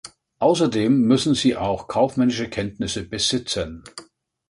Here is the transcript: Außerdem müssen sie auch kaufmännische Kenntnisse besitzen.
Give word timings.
Außerdem 0.39 1.01
müssen 1.03 1.35
sie 1.35 1.55
auch 1.55 1.87
kaufmännische 1.87 2.49
Kenntnisse 2.49 3.03
besitzen. 3.07 3.83